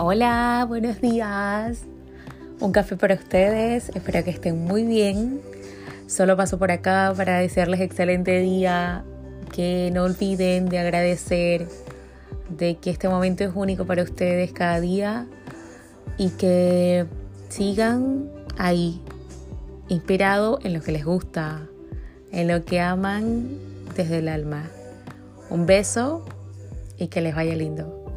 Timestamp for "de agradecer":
10.68-11.66